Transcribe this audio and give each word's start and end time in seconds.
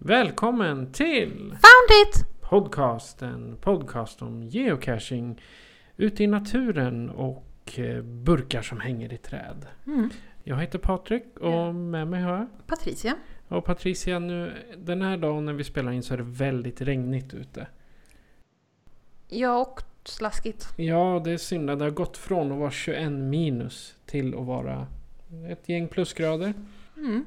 Välkommen 0.00 0.92
till 0.92 1.38
Found 1.38 2.06
it! 2.06 2.40
Podcast. 2.40 3.22
En 3.22 3.56
podcast 3.60 4.22
om 4.22 4.42
geocaching 4.42 5.40
ute 5.96 6.24
i 6.24 6.26
naturen 6.26 7.10
och 7.10 7.78
eh, 7.78 8.02
burkar 8.02 8.62
som 8.62 8.80
hänger 8.80 9.12
i 9.12 9.16
träd. 9.16 9.66
Mm. 9.86 10.10
Jag 10.44 10.56
heter 10.56 10.78
Patrik 10.78 11.38
och 11.40 11.74
med 11.74 12.08
mig 12.08 12.22
har 12.22 12.32
jag 12.36 12.46
Patricia. 12.66 13.16
och 13.48 13.64
Patricia 13.64 14.18
nu 14.18 14.52
den 14.76 15.02
här 15.02 15.16
dagen 15.16 15.44
när 15.44 15.52
vi 15.52 15.64
spelar 15.64 15.92
in 15.92 16.02
så 16.02 16.14
är 16.14 16.18
det 16.18 16.24
väldigt 16.24 16.80
regnigt 16.80 17.34
ute. 17.34 17.66
Ja, 19.28 19.58
och 19.60 19.82
slaskigt. 20.04 20.68
Ja, 20.76 21.22
det 21.24 21.30
är 21.30 21.36
synd 21.36 21.66
det 21.66 21.84
har 21.84 21.90
gått 21.90 22.16
från 22.16 22.52
att 22.52 22.58
vara 22.58 22.70
21 22.70 23.12
minus 23.12 23.96
till 24.06 24.34
att 24.34 24.46
vara 24.46 24.86
ett 25.48 25.68
gäng 25.68 25.88
plusgrader. 25.88 26.54
Mm. 26.96 27.24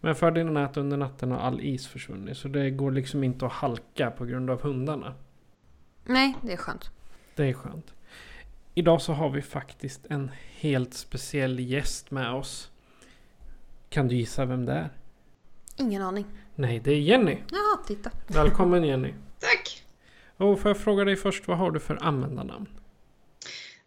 Men 0.00 0.14
fördelen 0.14 0.56
är 0.56 0.64
att 0.64 0.76
under 0.76 0.96
natten 0.96 1.30
har 1.30 1.38
all 1.38 1.60
is 1.60 1.86
försvunnit. 1.86 2.36
Så 2.36 2.48
det 2.48 2.70
går 2.70 2.90
liksom 2.90 3.24
inte 3.24 3.46
att 3.46 3.52
halka 3.52 4.10
på 4.10 4.24
grund 4.24 4.50
av 4.50 4.62
hundarna. 4.62 5.14
Nej, 6.04 6.34
det 6.42 6.52
är 6.52 6.56
skönt. 6.56 6.90
Det 7.34 7.44
är 7.44 7.52
skönt. 7.52 7.94
Idag 8.74 9.02
så 9.02 9.12
har 9.12 9.30
vi 9.30 9.42
faktiskt 9.42 10.06
en 10.08 10.30
helt 10.58 10.94
speciell 10.94 11.60
gäst 11.60 12.10
med 12.10 12.32
oss. 12.32 12.70
Kan 13.88 14.08
du 14.08 14.14
gissa 14.14 14.44
vem 14.44 14.66
det 14.66 14.72
är? 14.72 14.90
Ingen 15.76 16.02
aning. 16.02 16.24
Nej, 16.54 16.80
det 16.84 16.92
är 16.92 17.00
Jenny. 17.00 17.38
Jaha, 17.50 17.84
titta. 17.86 18.10
Välkommen 18.26 18.84
Jenny. 18.84 19.14
Tack! 19.38 19.84
Och 20.36 20.60
får 20.60 20.68
jag 20.68 20.78
fråga 20.78 21.04
dig 21.04 21.16
först, 21.16 21.48
vad 21.48 21.58
har 21.58 21.70
du 21.70 21.80
för 21.80 21.98
användarnamn? 22.04 22.66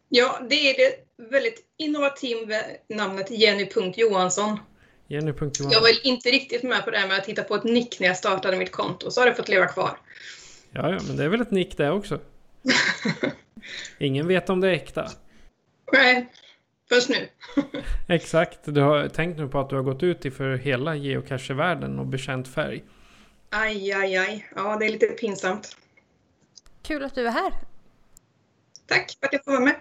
Ja, 0.10 0.40
det 0.50 0.56
är 0.56 0.76
det 0.78 1.24
väldigt 1.32 1.66
innovativa 1.78 2.56
namnet 2.90 3.32
Jenny.Johansson. 3.32 4.60
Jag 5.08 5.82
var 5.82 6.08
inte 6.08 6.30
riktigt 6.30 6.64
med 6.64 6.86
på 6.86 6.92
det 6.92 6.98
här 6.98 7.08
med 7.08 7.18
att 7.18 7.26
hitta 7.26 7.44
på 7.44 7.56
ett 7.56 7.64
nick 7.64 8.00
när 8.00 8.08
jag 8.08 8.18
startade 8.18 8.58
mitt 8.58 8.72
konto, 8.72 9.12
så 9.12 9.22
har 9.22 9.26
det 9.26 9.36
fått 9.36 9.50
leva 9.50 9.68
kvar. 9.68 9.98
Ja, 10.72 10.90
ja, 10.90 11.00
men 11.08 11.18
det 11.18 11.24
är 11.24 11.30
väl 11.30 11.42
ett 11.42 11.52
nick 11.52 11.78
det 11.78 11.92
också? 11.92 12.20
Ingen 13.98 14.28
vet 14.28 14.50
om 14.50 14.62
det 14.62 14.68
är 14.68 14.72
äkta. 14.72 15.10
Nej, 15.94 16.30
först 16.90 17.10
nu. 17.10 17.28
Exakt. 18.08 18.60
Du 18.64 18.82
har 18.82 19.08
tänkt 19.08 19.38
nu 19.38 19.48
på 19.48 19.60
att 19.60 19.70
du 19.70 19.76
har 19.76 19.84
gått 19.84 20.04
ut 20.04 20.26
i 20.26 20.32
för 20.32 20.56
hela 20.56 20.96
geocachevärlden 20.96 22.00
och 22.00 22.06
bekänt 22.06 22.48
färg. 22.48 22.84
Aj, 23.50 23.92
aj, 23.92 24.18
aj. 24.18 24.50
Ja, 24.56 24.78
det 24.80 24.86
är 24.86 24.90
lite 24.90 25.06
pinsamt. 25.06 25.78
Kul 26.82 27.04
att 27.04 27.16
du 27.16 27.28
är 27.28 27.32
här. 27.32 27.54
Tack 28.88 29.18
för 29.20 29.28
att 29.28 29.34
jag 29.34 29.44
får 29.44 29.52
vara 29.52 29.64
med. 29.64 29.76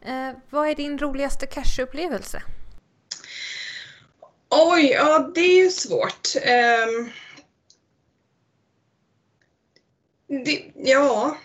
Eh, 0.00 0.36
vad 0.50 0.68
är 0.68 0.74
din 0.74 0.98
roligaste 0.98 1.46
cache-upplevelse? 1.46 2.42
Oj, 4.56 4.90
ja 4.90 5.30
det 5.34 5.40
är 5.40 5.62
ju 5.64 5.70
svårt. 5.70 6.28
Ehm, 6.42 7.10
det, 10.44 10.62
ja, 10.76 11.36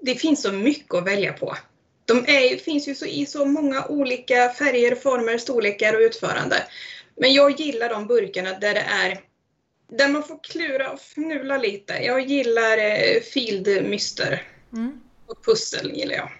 det 0.00 0.14
finns 0.14 0.42
så 0.42 0.52
mycket 0.52 0.94
att 0.94 1.06
välja 1.06 1.32
på. 1.32 1.56
De 2.04 2.18
är, 2.18 2.56
finns 2.56 2.88
ju 2.88 2.94
så, 2.94 3.06
i 3.06 3.26
så 3.26 3.44
många 3.44 3.86
olika 3.86 4.48
färger, 4.48 4.94
former, 4.94 5.38
storlekar 5.38 5.94
och 5.94 6.00
utförande. 6.00 6.56
Men 7.16 7.34
jag 7.34 7.60
gillar 7.60 7.88
de 7.88 8.06
burkarna 8.06 8.58
där 8.58 8.74
det 8.74 8.80
är 8.80 9.20
där 9.88 10.08
man 10.08 10.22
får 10.22 10.38
klura 10.42 10.90
och 10.92 11.00
fnula 11.00 11.58
lite. 11.58 11.92
Jag 11.94 12.20
gillar 12.20 12.78
eh, 12.78 13.20
field 13.32 13.68
myster 13.88 14.42
Mm. 14.72 15.00
och 15.26 15.44
pussel 15.44 15.90
gillar 15.96 16.14
jag. 16.14 16.30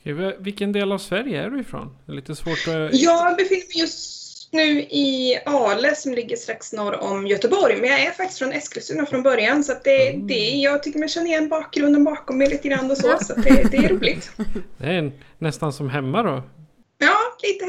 Okej, 0.00 0.12
vi- 0.12 0.36
vilken 0.38 0.72
del 0.72 0.92
av 0.92 0.98
Sverige 0.98 1.42
är 1.42 1.50
du 1.50 1.60
ifrån? 1.60 1.96
Det 2.06 2.12
är 2.12 2.16
lite 2.16 2.34
svårt 2.36 2.68
att... 2.68 2.94
Jag 3.00 3.36
befinner 3.36 3.66
mig 3.66 3.78
just 3.80 4.25
nu 4.56 4.80
i 4.80 5.38
Ale 5.46 5.94
som 5.96 6.14
ligger 6.14 6.36
strax 6.36 6.72
norr 6.72 6.94
om 7.02 7.26
Göteborg. 7.26 7.76
Men 7.80 7.90
jag 7.90 8.00
är 8.00 8.10
faktiskt 8.10 8.38
från 8.38 8.52
Eskilstuna 8.52 9.06
från 9.06 9.22
början. 9.22 9.64
Så 9.64 9.72
det, 9.84 10.08
Mm. 10.08 10.26
det, 10.26 10.34
jag 10.50 10.82
tycker 10.82 10.98
mig 10.98 11.08
känna 11.08 11.26
igen 11.26 11.48
bakgrunden 11.48 12.04
bakom 12.04 12.38
mig 12.38 12.48
lite 12.50 12.68
grann 12.68 12.90
och 12.90 12.96
så. 12.96 13.18
Så 13.24 13.34
det, 13.34 13.70
det 13.70 13.76
är 13.76 13.88
roligt. 13.88 14.30
Det 14.78 14.86
är 14.86 15.12
nästan 15.38 15.72
som 15.72 15.88
hemma 15.90 16.22
då. 16.22 16.42
Ja, 16.98 17.16
lite 17.42 17.64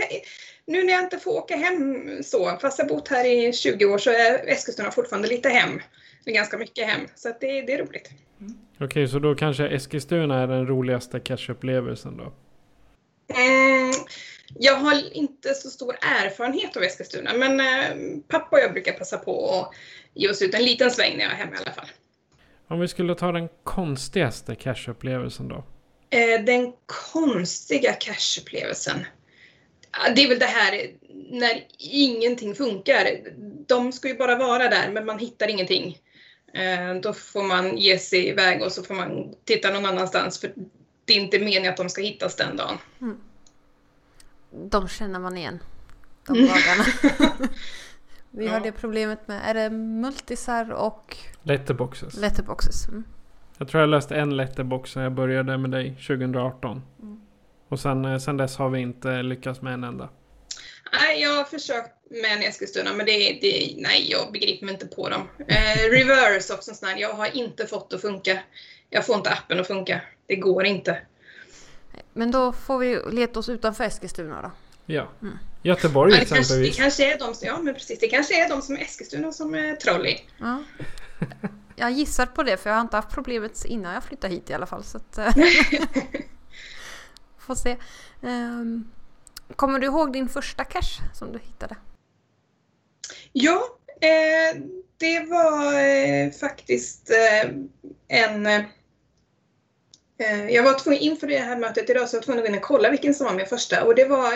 Nu 0.66 0.84
när 0.84 0.94
jag 0.94 1.04
inte 1.04 1.20
får 1.20 1.32
åka 1.32 1.56
hem 1.56 2.08
så, 2.24 2.58
fast 2.62 2.80
jag 2.80 2.88
bott 2.88 3.08
här 3.08 3.26
i 3.26 3.54
20 3.54 3.86
år 3.86 3.98
så 3.98 4.10
är 4.10 4.50
Eskilstuna 4.50 4.92
fortfarande 4.92 5.28
lite 5.28 5.50
hem. 5.50 5.80
Det 6.26 6.32
är 6.32 6.36
ganska 6.36 6.58
mycket 6.58 6.88
hem. 6.88 7.02
Så 7.16 7.28
det, 7.28 7.62
det 7.62 7.74
är 7.74 7.78
roligt. 7.78 8.10
Okej, 8.80 9.08
så 9.08 9.20
då 9.20 9.36
kanske 9.36 9.68
Eskilstuna 9.68 10.42
är 10.44 10.48
den 10.48 10.68
roligaste 10.68 11.20
cacheupplevelsen 11.20 12.18
då? 12.18 12.24
Mm, 13.34 13.92
jag 14.56 14.76
har 14.76 15.14
inte 15.18 15.54
så 15.54 15.70
stor 15.70 15.96
erfarenhet 16.02 16.78
av 16.78 16.84
Eskilstuna 16.84 17.34
men 17.34 17.60
eh, 17.60 18.20
pappa 18.28 18.56
och 18.56 18.62
jag 18.62 18.74
brukar 18.74 18.94
passa 18.94 19.18
på 19.18 19.50
att 19.60 19.76
ge 20.14 20.30
oss 20.30 20.42
ut 20.42 20.54
en 20.54 20.64
liten 20.64 20.92
sväng 20.92 21.18
när 21.18 21.24
jag 21.24 21.32
är 21.34 21.38
hemma 21.38 21.56
i 21.56 21.60
alla 21.66 21.72
fall. 21.72 21.90
Om 22.68 22.80
vi 22.80 22.88
skulle 22.88 23.16
ta 23.16 23.32
den 23.32 23.50
konstigaste 23.64 24.56
cacheupplevelsen 24.56 25.48
då? 25.48 25.64
Eh, 26.10 26.44
den 26.46 26.74
konstiga 27.12 27.94
cache-upplevelsen. 27.94 29.06
Ja, 29.92 30.14
Det 30.16 30.24
är 30.24 30.30
väl 30.30 30.40
det 30.40 30.46
här 30.46 30.92
när 31.30 31.64
ingenting 31.80 32.56
funkar. 32.56 33.08
De 33.68 33.92
ska 33.92 34.08
ju 34.08 34.14
bara 34.18 34.36
vara 34.36 34.70
där 34.70 34.90
men 34.92 35.06
man 35.06 35.20
hittar 35.20 35.48
ingenting. 35.48 35.98
Eh, 36.54 36.96
Då 37.02 37.14
får 37.14 37.44
man 37.44 37.78
ge 37.78 38.00
sig 38.00 38.28
iväg 38.28 38.62
och 38.62 38.72
så 38.72 38.84
får 38.84 38.94
man 38.94 39.36
titta 39.46 39.70
någon 39.72 39.86
annanstans 39.86 40.40
för 40.42 40.54
det 41.06 41.14
är 41.14 41.18
inte 41.18 41.40
meningen 41.40 41.70
att 41.72 41.78
de 41.78 41.90
ska 41.90 42.02
hittas 42.02 42.36
den 42.36 42.58
dagen. 42.58 42.78
De 44.70 44.88
känner 44.88 45.20
man 45.20 45.38
igen. 45.38 45.60
De 46.28 46.34
dagarna. 46.34 46.86
Vi 48.32 48.48
har 48.48 48.54
Ja. 48.58 48.64
det 48.64 48.72
problemet 48.72 49.28
med, 49.28 49.42
är 49.50 49.54
det 49.54 49.70
multisar 49.70 50.72
och 50.72 51.18
Letterboxes. 51.44 52.18
letterboxes? 52.18 52.88
Mm. 52.88 53.04
Jag 53.58 53.68
tror 53.68 53.82
jag 53.82 53.90
läste 53.90 54.16
en 54.16 54.38
letterbox 54.38 54.96
när 54.96 55.04
jag 55.04 55.12
började 55.12 55.58
med 55.58 55.72
dig 55.72 55.96
2018. 56.08 56.82
Och 57.70 57.80
sen, 57.80 58.06
eh, 58.06 58.18
sen 58.18 58.38
dess 58.38 58.58
har 58.58 58.70
vi 58.70 58.80
inte 58.80 59.22
lyckats 59.24 59.62
med 59.62 59.74
en 59.74 59.84
enda. 59.84 60.10
Nej, 60.92 61.22
jag 61.22 61.30
har 61.36 61.44
försökt 61.44 61.90
med 62.10 62.34
en 62.38 62.42
Eskilstuna 62.44 62.94
men 62.94 63.06
det, 63.06 63.40
det, 63.42 63.74
nej, 63.78 64.12
jag 64.12 64.32
begriper 64.32 64.66
mig 64.66 64.74
inte 64.74 64.86
på 64.88 65.10
dem. 65.10 65.22
Eh, 65.48 65.92
reverse 65.92 66.54
också 66.54 66.74
sån 66.74 66.90
här, 66.90 66.98
jag 66.98 67.14
har 67.14 67.38
inte 67.38 67.66
fått 67.66 67.90
det 67.90 67.96
att 67.96 68.02
funka. 68.02 68.40
Jag 68.90 69.06
får 69.06 69.16
inte 69.16 69.30
appen 69.30 69.60
att 69.60 69.68
funka. 69.68 70.02
Det 70.28 70.36
går 70.36 70.66
inte. 70.66 70.98
Men 72.18 72.32
då 72.32 72.54
får 72.54 72.78
vi 72.78 73.02
leta 73.12 73.40
oss 73.40 73.50
utanför 73.50 73.84
Eskilstuna 73.84 74.42
då. 74.42 74.52
Ja. 74.86 75.08
Göteborg 75.62 76.14
Ja, 76.14 76.20
det, 76.20 76.26
kanske, 76.26 76.36
det 76.36 76.40
exempelvis. 76.40 76.78
kanske 76.78 77.14
är 77.14 77.20
de 77.20 77.34
som, 77.34 77.48
ja 77.48 77.60
men 77.62 77.74
precis, 77.74 78.00
det 78.00 78.08
kanske 78.08 78.46
är 78.46 78.50
de 78.50 78.62
som 78.62 78.76
är 78.76 78.82
Eskilstuna 78.82 79.32
som 79.32 79.56
är 79.56 79.76
troll 79.76 80.06
i. 80.06 80.26
Ja. 80.38 80.64
Jag 81.80 81.92
gissar 81.92 82.26
på 82.26 82.44
det 82.44 82.58
för 82.58 82.70
jag 82.70 82.78
har 82.78 82.82
inte 82.82 82.96
haft 82.96 83.12
problemet 83.12 83.66
innan 83.66 83.94
jag 83.94 84.04
flyttade 84.04 84.34
hit 84.34 84.50
i 84.50 84.54
alla 84.54 84.66
fall. 84.66 84.84
Så 84.84 84.98
att, 84.98 85.18
eh, 85.18 85.28
får 87.38 87.56
se. 87.56 87.78
Ehm, 88.22 88.92
kommer 89.56 89.80
du 89.80 89.88
ihåg 89.88 90.14
din 90.14 90.30
första 90.30 90.64
cache 90.64 91.02
som 91.14 91.32
du 91.32 91.40
hittade? 91.40 91.76
Ja, 93.32 93.62
eh, 94.02 94.62
det 94.98 95.20
var 95.20 95.74
eh, 95.74 96.32
faktiskt 96.32 97.10
eh, 97.10 97.50
en... 98.08 98.64
Eh, 100.20 100.50
jag 100.50 100.64
var 100.64 100.74
tvungen, 100.74 101.02
inför 101.02 101.28
det 101.28 101.38
här 101.38 101.58
mötet 101.58 101.90
idag 101.90 102.10
så 102.10 102.16
var 102.16 102.20
jag 102.20 102.26
tvungen 102.26 102.44
att 102.44 102.50
gå 102.50 102.54
in 102.54 102.60
och 102.60 102.68
kolla 102.68 102.90
vilken 102.90 103.14
som 103.14 103.26
var 103.26 103.34
min 103.34 103.46
första. 103.46 103.84
Och 103.84 103.96
det 103.96 104.06
var 104.06 104.34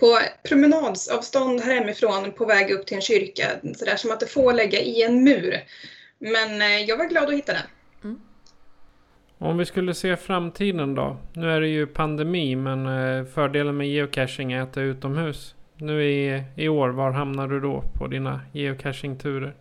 på 0.00 0.18
promenadsavstånd 0.48 1.60
här 1.60 1.74
hemifrån 1.74 2.32
på 2.32 2.44
väg 2.44 2.70
upp 2.70 2.86
till 2.86 2.96
en 2.96 3.02
kyrka. 3.02 3.44
Sådär 3.74 3.96
som 3.96 4.10
att 4.10 4.20
det 4.20 4.26
får 4.26 4.52
lägga 4.52 4.78
i 4.78 5.02
en 5.02 5.24
mur. 5.24 5.56
Men 6.18 6.62
eh, 6.62 6.84
jag 6.88 6.96
var 6.96 7.06
glad 7.06 7.24
att 7.24 7.34
hitta 7.34 7.52
den. 7.52 7.66
Om 9.38 9.58
vi 9.58 9.64
skulle 9.64 9.94
se 9.94 10.16
framtiden 10.16 10.94
då. 10.94 11.16
Nu 11.32 11.50
är 11.50 11.60
det 11.60 11.68
ju 11.68 11.86
pandemi 11.86 12.56
men 12.56 12.86
eh, 12.86 13.24
fördelen 13.24 13.76
med 13.76 13.88
geocaching 13.88 14.52
är 14.52 14.60
att 14.60 14.72
det 14.72 14.80
är 14.80 14.84
utomhus. 14.84 15.54
Nu 15.76 16.04
i, 16.04 16.44
i 16.56 16.68
år, 16.68 16.88
var 16.88 17.10
hamnar 17.10 17.48
du 17.48 17.60
då 17.60 17.84
på 17.98 18.06
dina 18.06 18.40
geocaching-turer? 18.52 19.54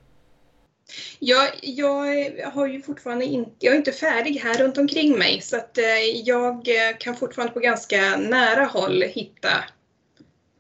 Jag, 1.20 1.50
jag 1.62 2.32
har 2.54 2.68
ju 2.68 2.82
fortfarande 2.82 3.26
inte, 3.26 3.52
jag 3.60 3.74
är 3.74 3.78
inte 3.78 3.92
färdig 3.92 4.36
här 4.36 4.58
runt 4.58 4.78
omkring 4.78 5.18
mig 5.18 5.42
så 5.42 5.58
att 5.58 5.78
eh, 5.78 6.00
jag 6.26 6.68
eh, 6.68 6.98
kan 7.00 7.16
fortfarande 7.16 7.54
på 7.54 7.60
ganska 7.60 8.18
nära 8.18 8.66
håll 8.66 9.02
hitta, 9.02 9.50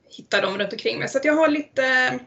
hitta 0.10 0.42
dem 0.42 0.57
runt 0.57 0.74
omkring 0.74 1.00
mig. 1.00 1.10
Så 1.10 1.18
att 1.18 1.25
jag 1.25 1.33
har 1.33 1.48
lite, 1.48 2.19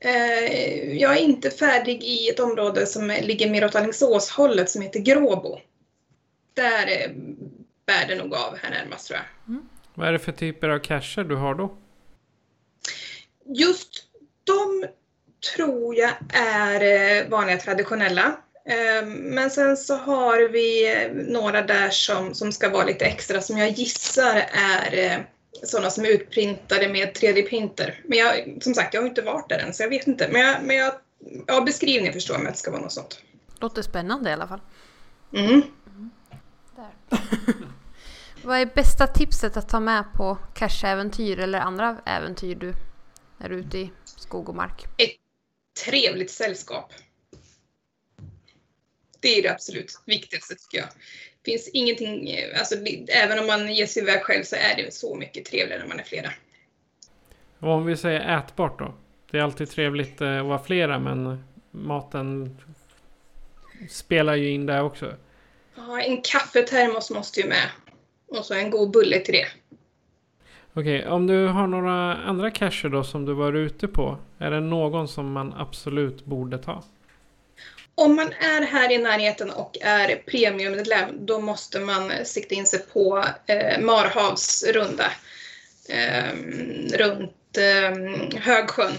eh, 0.00 0.96
jag 0.96 1.16
är 1.16 1.20
inte 1.20 1.50
färdig 1.50 2.04
i 2.04 2.28
ett 2.28 2.40
område 2.40 2.86
som 2.86 3.08
ligger 3.22 3.50
mer 3.50 3.64
åt 3.64 3.74
Alingsås-hållet 3.74 4.70
som 4.70 4.82
heter 4.82 5.00
Gråbo. 5.00 5.58
Där 6.54 6.86
eh, 6.86 7.10
bär 7.86 8.08
det 8.08 8.14
nog 8.14 8.34
av 8.34 8.56
här 8.62 8.70
närmast 8.70 9.06
tror 9.06 9.18
jag. 9.18 9.56
Vad 9.94 10.08
är 10.08 10.12
det 10.12 10.18
för 10.18 10.32
typer 10.32 10.68
av 10.68 10.78
cacher 10.78 11.24
du 11.24 11.36
har 11.36 11.54
då? 11.54 11.76
Just 13.46 14.04
de 14.44 14.86
tror 15.56 15.96
jag 15.96 16.10
är 16.32 16.80
eh, 17.20 17.28
vanliga 17.28 17.56
traditionella. 17.56 18.36
Eh, 18.64 19.06
Men 19.06 19.50
sen 19.50 19.76
så 19.76 19.96
har 19.96 20.48
vi 20.48 20.92
eh, 20.92 21.12
några 21.12 21.62
där 21.62 21.90
som, 21.90 22.34
som 22.34 22.52
ska 22.52 22.68
vara 22.68 22.84
lite 22.84 23.04
extra 23.04 23.40
som 23.40 23.58
jag 23.58 23.70
gissar 23.70 24.44
är 24.52 25.04
eh, 25.04 25.18
sådana 25.62 25.90
som 25.90 26.04
är 26.04 26.08
utprintade 26.08 26.88
med 26.88 27.16
3D-printer. 27.16 28.00
Men 28.04 28.18
jag, 28.18 28.58
som 28.62 28.74
sagt, 28.74 28.94
jag 28.94 29.00
har 29.00 29.08
inte 29.08 29.22
varit 29.22 29.48
där 29.48 29.58
än 29.58 29.74
så 29.74 29.82
jag 29.82 29.88
vet 29.88 30.06
inte. 30.06 30.28
Men, 30.32 30.40
jag, 30.40 30.62
men 30.62 30.76
jag, 30.76 30.92
ja, 31.46 31.60
beskrivningen 31.60 32.12
förstår 32.12 32.36
jag 32.36 32.46
att 32.46 32.52
det 32.52 32.58
ska 32.58 32.70
vara 32.70 32.82
något 32.82 32.92
sånt. 32.92 33.20
Låter 33.60 33.82
spännande 33.82 34.30
i 34.30 34.32
alla 34.32 34.48
fall. 34.48 34.60
Mm. 35.34 35.62
Vad 38.44 38.58
är 38.58 38.66
bästa 38.66 39.06
tipset 39.06 39.56
att 39.56 39.68
ta 39.68 39.80
med 39.80 40.04
på 40.14 40.38
cache-äventyr 40.54 41.38
eller 41.38 41.60
andra 41.60 41.96
äventyr 42.06 42.54
du 42.54 42.74
är 43.38 43.50
ute 43.50 43.78
i 43.78 43.92
skog 44.04 44.48
och 44.48 44.54
mark? 44.54 44.86
Ett 44.96 45.21
trevligt 45.84 46.30
sällskap. 46.30 46.92
Det 49.20 49.38
är 49.38 49.42
det 49.42 49.48
absolut 49.48 50.02
viktigaste 50.06 50.54
tycker 50.54 50.78
jag. 50.78 50.88
Det 51.42 51.50
finns 51.50 51.68
ingenting, 51.68 52.30
eh, 52.30 52.58
alltså, 52.58 52.74
även 53.08 53.38
om 53.38 53.46
man 53.46 53.74
ger 53.74 53.86
sig 53.86 54.02
iväg 54.02 54.22
själv 54.22 54.42
så 54.42 54.56
är 54.56 54.76
det 54.76 54.94
så 54.94 55.14
mycket 55.14 55.44
trevligare 55.44 55.80
när 55.80 55.88
man 55.88 56.00
är 56.00 56.04
flera. 56.04 56.32
Och 57.58 57.68
om 57.68 57.86
vi 57.86 57.96
säger 57.96 58.38
ätbart 58.38 58.78
då? 58.78 58.94
Det 59.30 59.38
är 59.38 59.42
alltid 59.42 59.70
trevligt 59.70 60.20
eh, 60.20 60.40
att 60.40 60.46
vara 60.46 60.64
flera 60.64 60.98
men 60.98 61.44
maten 61.70 62.58
spelar 63.90 64.34
ju 64.34 64.50
in 64.50 64.66
där 64.66 64.82
också. 64.82 65.16
Ja, 65.76 66.00
en 66.00 66.22
kaffetermos 66.22 67.10
måste 67.10 67.40
ju 67.40 67.48
med. 67.48 67.70
Och 68.28 68.44
så 68.44 68.54
en 68.54 68.70
god 68.70 68.90
bulle 68.90 69.20
till 69.20 69.34
det. 69.34 69.46
Okej, 70.74 71.06
om 71.06 71.26
du 71.26 71.46
har 71.46 71.66
några 71.66 72.16
andra 72.16 72.50
cacher 72.50 72.88
då 72.88 73.04
som 73.04 73.24
du 73.24 73.34
var 73.34 73.52
ute 73.52 73.88
på. 73.88 74.18
Är 74.38 74.50
det 74.50 74.60
någon 74.60 75.08
som 75.08 75.32
man 75.32 75.52
absolut 75.52 76.24
borde 76.24 76.58
ta? 76.58 76.84
Om 77.94 78.16
man 78.16 78.32
är 78.32 78.66
här 78.66 78.92
i 78.92 78.98
närheten 78.98 79.50
och 79.50 79.78
är 79.80 80.16
premiummedlem 80.16 81.26
då 81.26 81.40
måste 81.40 81.80
man 81.80 82.12
sikta 82.24 82.54
in 82.54 82.66
sig 82.66 82.78
på 82.92 83.24
eh, 83.46 83.80
Marhavs 83.80 84.64
runda 84.72 85.12
eh, 85.88 86.32
runt 86.92 87.58
eh, 87.58 88.40
Högsjön. 88.40 88.92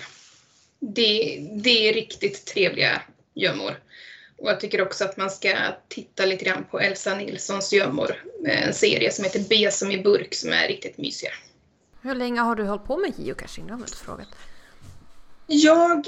Det, 0.79 1.39
det 1.63 1.89
är 1.89 1.93
riktigt 1.93 2.45
trevliga 2.45 3.01
gömmor. 3.33 3.79
Och 4.37 4.49
jag 4.49 4.59
tycker 4.59 4.81
också 4.81 5.05
att 5.05 5.17
man 5.17 5.29
ska 5.29 5.49
titta 5.87 6.25
lite 6.25 6.45
grann 6.45 6.63
på 6.71 6.79
Elsa 6.79 7.15
Nilssons 7.15 7.73
gömmor. 7.73 8.23
Eh, 8.47 8.67
en 8.67 8.73
serie 8.73 9.11
som 9.11 9.23
heter 9.23 9.43
B 9.49 9.71
som 9.71 9.91
i 9.91 10.03
burk 10.03 10.35
som 10.35 10.53
är 10.53 10.67
riktigt 10.67 10.97
mysiga. 10.97 11.31
Hur 12.03 12.15
länge 12.15 12.41
har 12.41 12.55
du 12.55 12.63
hållit 12.63 12.85
på 12.85 12.97
med 12.97 13.19
geocaching? 13.19 13.67
Det 13.67 13.73
har 13.73 13.79
jag 13.79 13.87
inte 13.87 13.97
frågat. 13.97 14.27
Jag 15.47 16.07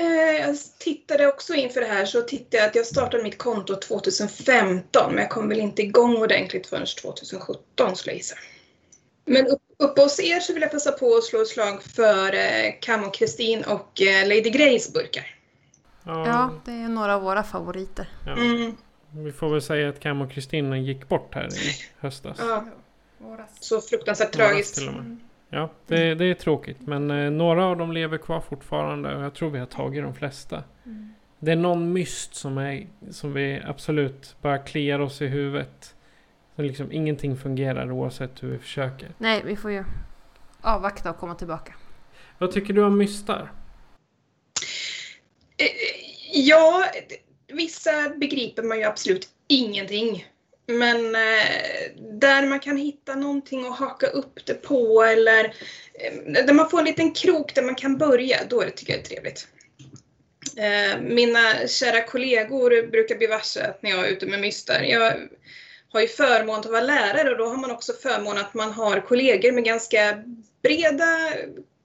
eh, 0.00 0.54
tittade 0.78 1.26
också 1.26 1.54
inför 1.54 1.80
det 1.80 1.86
här 1.86 2.04
så 2.04 2.22
tittade 2.22 2.56
jag 2.56 2.66
att 2.66 2.74
jag 2.74 2.86
startade 2.86 3.22
mitt 3.22 3.38
konto 3.38 3.74
2015 3.74 5.14
men 5.14 5.18
jag 5.18 5.30
kom 5.30 5.48
väl 5.48 5.58
inte 5.58 5.82
igång 5.82 6.16
ordentligt 6.16 6.66
förrän 6.66 6.86
2017 7.02 7.96
skulle 7.96 8.12
jag 8.12 8.16
gissa. 8.16 8.36
Men 9.24 9.46
upp, 9.46 9.62
uppe 9.78 10.02
hos 10.02 10.20
er 10.20 10.40
så 10.40 10.52
vill 10.52 10.62
jag 10.62 10.70
passa 10.70 10.92
på 10.92 11.14
att 11.16 11.24
slå 11.24 11.42
ett 11.42 11.48
slag 11.48 11.82
för 11.82 12.34
eh, 12.34 12.72
Cam 12.80 13.04
och 13.04 13.14
Kristin 13.14 13.64
och 13.64 14.02
eh, 14.02 14.28
Lady 14.28 14.50
Greys 14.50 14.92
burkar. 14.92 15.34
Ja, 16.04 16.50
det 16.64 16.72
är 16.72 16.88
några 16.88 17.14
av 17.14 17.22
våra 17.22 17.42
favoriter. 17.42 18.08
ja. 18.26 18.32
Mm, 18.32 18.76
Vi 19.10 19.32
får 19.32 19.48
väl 19.50 19.62
säga 19.62 19.88
att 19.88 20.00
Cam 20.00 20.20
och 20.20 20.30
Kristina 20.32 20.78
gick 20.78 21.08
bort 21.08 21.34
här 21.34 21.46
i 21.54 21.74
höstas. 21.98 22.36
ja, 22.40 22.64
så 23.60 23.80
fruktansvärt 23.80 24.36
Våras 24.36 24.48
tragiskt. 24.48 24.74
till 24.74 24.88
och 24.88 24.94
med. 24.94 25.16
Ja, 25.50 25.70
det, 25.86 26.14
det 26.14 26.24
är 26.24 26.34
tråkigt. 26.34 26.76
Men 26.80 27.10
eh, 27.10 27.30
några 27.30 27.64
av 27.64 27.76
dem 27.76 27.92
lever 27.92 28.18
kvar 28.18 28.40
fortfarande 28.40 29.16
och 29.16 29.22
jag 29.22 29.34
tror 29.34 29.50
vi 29.50 29.58
har 29.58 29.66
tagit 29.66 30.02
de 30.04 30.14
flesta. 30.14 30.64
Det 31.38 31.52
är 31.52 31.56
någon 31.56 31.92
myst 31.92 32.34
som, 32.34 32.58
är, 32.58 32.86
som 33.10 33.32
vi 33.32 33.62
absolut 33.66 34.36
bara 34.42 34.58
kliar 34.58 34.98
oss 34.98 35.22
i 35.22 35.26
huvudet. 35.26 35.94
Så 36.56 36.62
liksom 36.62 36.92
ingenting 36.92 37.36
fungerar 37.36 37.92
oavsett 37.92 38.42
hur 38.42 38.48
vi 38.48 38.58
försöker. 38.58 39.08
Nej, 39.18 39.42
vi 39.44 39.56
får 39.56 39.70
ju 39.70 39.84
avvakta 40.60 41.10
och 41.10 41.16
komma 41.18 41.34
tillbaka. 41.34 41.74
Vad 42.38 42.52
tycker 42.52 42.74
du 42.74 42.82
om 42.82 42.98
mystar? 42.98 43.52
Eh, 45.56 45.66
Ja, 46.32 46.84
vissa 47.46 47.90
begriper 48.16 48.62
man 48.62 48.78
ju 48.78 48.84
absolut 48.84 49.28
ingenting. 49.46 50.26
Men 50.68 51.14
eh, 51.14 51.90
där 52.20 52.46
man 52.46 52.60
kan 52.60 52.76
hitta 52.76 53.14
någonting 53.14 53.66
att 53.66 53.78
haka 53.78 54.06
upp 54.06 54.46
det 54.46 54.54
på 54.54 55.02
eller 55.02 55.44
eh, 55.94 56.44
där 56.46 56.52
man 56.54 56.70
får 56.70 56.78
en 56.78 56.84
liten 56.84 57.14
krok 57.14 57.54
där 57.54 57.62
man 57.62 57.74
kan 57.74 57.98
börja, 57.98 58.36
då 58.48 58.60
är 58.60 58.66
det, 58.66 58.72
tycker 58.72 58.92
jag 58.92 59.00
är 59.00 59.04
trevligt. 59.04 59.48
Eh, 60.56 61.00
mina 61.00 61.68
kära 61.68 62.02
kollegor 62.04 62.90
brukar 62.90 63.16
bli 63.16 63.26
varse 63.26 63.62
att 63.62 63.82
när 63.82 63.90
jag 63.90 64.06
är 64.06 64.10
ute 64.10 64.26
med 64.26 64.40
mystar, 64.40 64.82
jag 64.82 65.14
har 65.92 66.00
ju 66.00 66.08
förmånen 66.08 66.60
att 66.60 66.66
vara 66.66 66.80
lärare 66.80 67.30
och 67.30 67.38
då 67.38 67.46
har 67.46 67.56
man 67.56 67.70
också 67.70 67.92
förmånen 67.92 68.44
att 68.44 68.54
man 68.54 68.72
har 68.72 69.00
kollegor 69.00 69.52
med 69.52 69.64
ganska 69.64 70.24
breda 70.62 71.32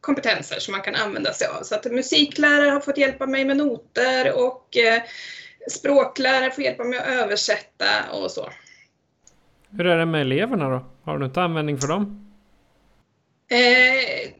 kompetenser 0.02 0.60
som 0.60 0.72
man 0.72 0.82
kan 0.82 0.96
använda 0.96 1.34
sig 1.34 1.48
av. 1.48 1.64
Så 1.64 1.76
att 1.76 1.86
musiklärare 1.86 2.70
har 2.70 2.80
fått 2.80 2.98
hjälpa 2.98 3.26
mig 3.26 3.46
med 3.46 3.58
noter 3.58 4.34
och 4.34 4.78
eh, 4.78 5.02
språklärare 5.72 6.52
får 6.52 6.64
hjälpa 6.64 6.84
mig 6.84 7.00
att 7.00 7.08
översätta 7.08 8.12
och 8.12 8.32
så. 8.32 8.50
Hur 9.78 9.86
är 9.86 9.98
det 9.98 10.06
med 10.06 10.22
eleverna 10.22 10.70
då? 10.70 10.86
Har 11.04 11.18
du 11.18 11.26
inte 11.26 11.42
användning 11.42 11.78
för 11.78 11.88
dem? 11.88 12.34
Eh, 13.52 14.32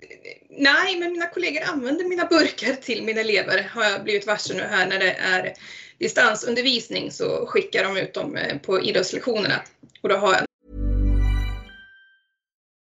nej, 0.50 1.00
men 1.00 1.12
mina 1.12 1.26
kollegor 1.26 1.62
använder 1.64 2.06
mina 2.06 2.26
burkar 2.26 2.74
till 2.74 3.04
mina 3.04 3.22
elever 3.22 3.70
har 3.74 3.84
jag 3.84 4.04
blivit 4.04 4.28
varse 4.28 4.54
nu 4.54 4.64
här 4.64 4.88
när 4.88 5.00
det 5.00 5.12
är 5.12 5.54
distansundervisning 5.98 7.12
så 7.12 7.46
skickar 7.46 7.84
de 7.84 7.98
ut 7.98 8.14
dem 8.14 8.36
eh, 8.36 8.58
på 8.58 8.82
idrottslektionerna. 8.82 9.62
Och 10.02 10.10
då 10.10 10.16
har 10.16 10.34
jag 10.34 10.42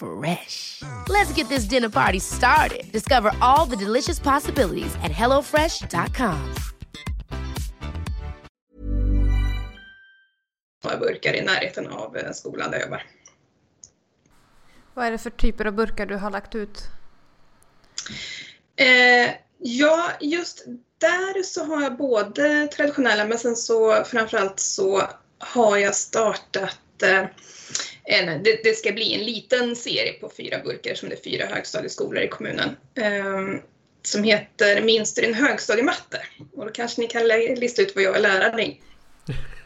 Fresh. 0.00 0.82
Let's 1.08 1.32
get 1.32 1.48
this 1.48 1.64
dinner 1.64 1.90
party 1.90 2.20
started. 2.20 2.90
Discover 2.90 3.32
all 3.42 3.66
the 3.66 3.76
delicious 3.76 4.18
possibilities 4.18 4.94
at 5.02 5.12
hellofresh.com. 5.12 6.54
burkar 11.00 11.34
i 11.34 11.42
närheten 11.42 11.88
av 11.88 12.16
eh, 12.16 12.32
skolan 12.32 12.70
där 12.70 12.78
jag 12.78 12.86
jobbar. 12.86 13.02
Vad 14.94 15.06
är 15.06 15.10
det 15.10 15.18
för 15.18 15.30
typer 15.30 15.64
av 15.64 15.72
burkar 15.72 16.06
du 16.06 16.16
har 16.16 16.30
lagt 16.30 16.54
ut? 16.54 16.78
Eh, 18.76 19.30
ja, 19.58 20.10
just 20.20 20.64
där 20.98 21.42
så 21.42 21.64
har 21.64 21.82
jag 21.82 21.96
både 21.96 22.66
traditionella 22.66 23.24
men 23.24 23.38
sen 23.38 23.56
så 23.56 24.04
framförallt 24.04 24.60
så 24.60 25.02
har 25.38 25.76
jag 25.76 25.94
startat 25.94 27.02
eh, 27.02 27.24
en, 28.10 28.42
det, 28.42 28.60
det, 28.64 28.76
ska 28.76 28.92
bli 28.92 29.14
en 29.14 29.24
liten 29.24 29.76
serie 29.76 30.12
på 30.12 30.30
fyra 30.36 30.58
burkar 30.64 30.94
som 30.94 31.08
det 31.08 31.14
är 31.14 31.22
fyra 31.22 31.46
högstadieskolor 31.46 32.22
i 32.22 32.28
kommunen. 32.28 32.76
Eh, 32.94 33.60
som 34.02 34.24
heter 34.24 34.82
Minns 34.82 35.14
du 35.14 35.22
din 35.22 35.34
högstadiematte? 35.34 36.22
Och 36.56 36.64
då 36.64 36.72
kanske 36.72 37.00
ni 37.00 37.06
kan 37.06 37.28
lista 37.56 37.82
ut 37.82 37.94
vad 37.94 38.04
jag 38.04 38.16
är 38.16 38.20
lärare 38.20 38.62
i. 38.62 38.80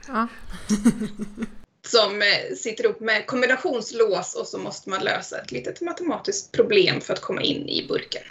Ja. 0.09 0.29
som 1.87 2.23
eh, 2.23 2.57
sitter 2.57 2.87
upp 2.87 3.01
med 3.01 3.27
kombinationslås 3.27 4.35
och 4.35 4.47
så 4.47 4.59
måste 4.59 4.91
man 4.91 5.05
lösa 5.05 5.41
ett 5.41 5.53
litet 5.53 5.81
matematiskt 5.81 6.53
problem 6.53 7.01
för 7.01 7.13
att 7.13 7.21
komma 7.21 7.43
in 7.43 7.69
i 7.69 7.87
burken. 7.89 8.23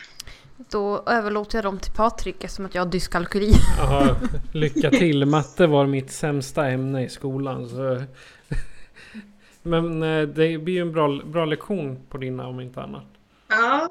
Då 0.70 1.03
överlåter 1.08 1.58
jag 1.58 1.65
dem 1.65 1.79
till 1.79 1.91
Patrik 1.91 2.43
eftersom 2.43 2.65
att 2.65 2.75
jag 2.75 2.86
har 2.86 2.91
dyskalkyli. 2.91 3.53
Aha, 3.82 4.15
lycka 4.53 4.89
till! 4.89 5.25
Matte 5.25 5.67
var 5.67 5.86
mitt 5.86 6.12
sämsta 6.12 6.67
ämne 6.67 7.05
i 7.05 7.10
skolan. 7.10 7.70
Så. 7.70 8.03
Men 9.63 10.03
eh, 10.03 10.22
det 10.22 10.58
blir 10.58 10.74
ju 10.74 10.82
en 10.82 10.91
bra, 10.91 11.22
bra 11.25 11.46
lektion 11.46 12.00
på 12.10 12.17
dina 12.17 12.48
om 12.48 12.60
inte 12.60 12.82
annat. 12.82 13.05
Ja, 13.48 13.89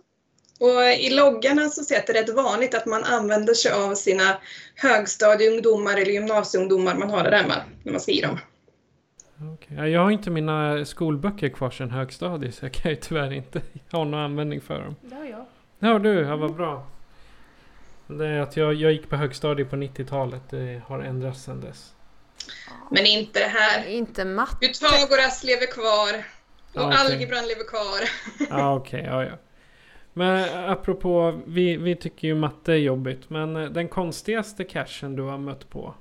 och 0.61 0.83
i 1.01 1.11
loggarna 1.11 1.69
så 1.69 1.85
ser 1.85 1.95
jag 1.95 2.01
att 2.01 2.07
det 2.07 2.19
är 2.19 2.23
rätt 2.23 2.35
vanligt 2.35 2.75
att 2.75 2.87
man 2.87 3.05
använder 3.05 3.55
sig 3.55 3.73
av 3.73 3.95
sina 3.95 4.23
högstadieungdomar 4.75 5.93
eller 5.93 6.13
gymnasieungdomar 6.13 6.95
man 6.95 7.11
har 7.11 7.25
där 7.25 7.33
hemma 7.33 7.55
när 7.83 7.93
man 7.93 8.01
skriver 8.01 8.29
dem. 8.29 8.39
Okay. 9.55 9.89
Jag 9.89 10.01
har 10.01 10.11
inte 10.11 10.31
mina 10.31 10.85
skolböcker 10.85 11.49
kvar 11.49 11.71
sedan 11.71 11.91
högstadiet 11.91 12.55
så 12.55 12.65
jag 12.65 12.73
kan 12.73 12.91
ju 12.91 12.97
tyvärr 12.97 13.33
inte 13.33 13.63
ha 13.93 14.05
någon 14.05 14.21
användning 14.21 14.61
för 14.61 14.83
dem. 14.83 14.97
Det 15.01 15.15
har 15.15 15.25
jag. 15.25 15.45
Ja 15.79 15.99
du, 15.99 16.21
ja, 16.21 16.37
vad 16.37 16.55
bra. 16.55 16.87
Det 18.07 18.27
är 18.27 18.41
att 18.41 18.57
jag, 18.57 18.75
jag 18.75 18.93
gick 18.93 19.09
på 19.09 19.17
högstadiet 19.17 19.71
på 19.71 19.77
90-talet. 19.77 20.43
Det 20.51 20.83
har 20.87 21.01
ändrats 21.01 21.43
sedan 21.43 21.61
dess. 21.61 21.93
Men 22.91 23.07
inte 23.07 23.41
det 23.41 23.47
här. 23.47 23.87
Inte 23.87 24.25
matte. 24.25 24.67
Pythagoras 24.67 25.45
lever 25.45 25.67
kvar. 25.67 26.25
Och 26.75 26.81
ah, 26.81 26.87
okay. 26.89 26.99
algebran 26.99 27.47
lever 27.47 27.65
kvar. 27.65 28.09
Ja 28.51 28.75
okej, 28.77 29.01
okay, 29.01 29.11
ja 29.11 29.25
ja. 29.25 29.39
Men 30.15 30.71
apropå, 30.71 31.43
vi, 31.47 31.77
vi 31.77 31.97
tycker 31.97 32.29
ju 32.29 32.35
matte 32.35 32.73
är 32.73 32.77
jobbigt. 32.77 33.31
Men 33.31 33.55
den 33.55 33.89
konstigaste 33.89 34.65
cashen 34.65 35.17
du 35.17 35.23
har 35.23 35.39
mött 35.39 35.71
på? 35.71 35.95